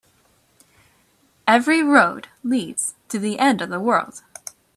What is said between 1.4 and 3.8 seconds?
Every road leads to the end of the